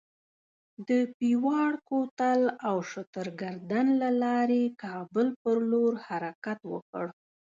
د 0.87 0.89
پیواړ 1.17 1.71
کوتل 1.89 2.41
او 2.67 2.75
شترګردن 2.91 3.85
له 4.01 4.09
لارې 4.23 4.63
کابل 4.83 5.27
پر 5.41 5.57
لور 5.71 5.93
حرکت 6.07 6.59
وکړ. 6.71 7.05